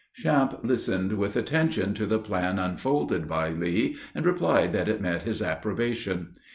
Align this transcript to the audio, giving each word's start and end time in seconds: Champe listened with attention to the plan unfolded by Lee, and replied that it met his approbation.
Champe 0.15 0.57
listened 0.63 1.13
with 1.13 1.35
attention 1.35 1.93
to 1.93 2.07
the 2.07 2.17
plan 2.17 2.57
unfolded 2.57 3.27
by 3.27 3.49
Lee, 3.49 3.97
and 4.15 4.25
replied 4.25 4.73
that 4.73 4.89
it 4.89 4.99
met 4.99 5.21
his 5.21 5.43
approbation. 5.43 6.29